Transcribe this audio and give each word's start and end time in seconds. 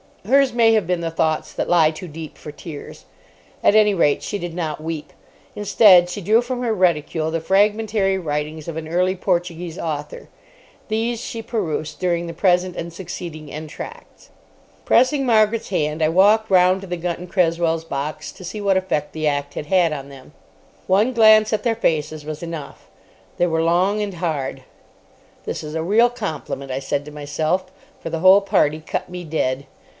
Hers 0.25 0.51
may 0.53 0.73
have 0.73 0.87
been 0.87 1.01
the 1.01 1.11
thoughts 1.11 1.53
that 1.53 1.69
lie 1.69 1.91
too 1.91 2.07
deep 2.07 2.37
for 2.37 2.51
tears. 2.51 3.05
At 3.63 3.75
any 3.75 3.93
rate, 3.93 4.23
she 4.23 4.39
did 4.39 4.53
not 4.53 4.81
weep. 4.83 5.13
Instead, 5.55 6.09
she 6.09 6.21
drew 6.21 6.41
from 6.41 6.61
her 6.63 6.73
reticule 6.73 7.29
the 7.31 7.39
fragmentary 7.41 8.17
writings 8.17 8.67
of 8.67 8.77
an 8.77 8.87
early 8.87 9.15
Portuguese 9.15 9.77
author. 9.77 10.29
These 10.89 11.19
she 11.21 11.41
perused 11.41 11.99
during 11.99 12.25
the 12.25 12.33
present 12.35 12.75
and 12.75 12.91
succeeding 12.93 13.49
entr'actes. 13.49 14.29
Pressing 14.85 15.25
Margaret's 15.25 15.69
hand, 15.69 16.01
I 16.03 16.09
walked 16.09 16.49
round 16.49 16.81
to 16.81 16.87
the 16.87 16.97
Gunton 16.97 17.27
Cresswells's 17.27 17.85
box 17.85 18.31
to 18.31 18.43
see 18.43 18.61
what 18.61 18.77
effect 18.77 19.13
the 19.13 19.27
act 19.27 19.53
had 19.55 19.67
had 19.67 19.93
on 19.93 20.09
them. 20.09 20.33
One 20.87 21.13
glance 21.13 21.53
at 21.53 21.61
their 21.63 21.75
faces 21.75 22.25
was 22.25 22.41
enough. 22.41 22.87
They 23.37 23.47
were 23.47 23.61
long 23.61 24.01
and 24.01 24.15
hard. 24.15 24.63
"This 25.45 25.63
is 25.63 25.75
a 25.75 25.83
real 25.83 26.09
compliment," 26.09 26.71
I 26.71 26.79
said 26.79 27.05
to 27.05 27.11
myself, 27.11 27.71
for 27.99 28.09
the 28.09 28.19
whole 28.19 28.41
party 28.41 28.79
cut 28.79 29.09
me 29.09 29.23
dead. 29.23 29.65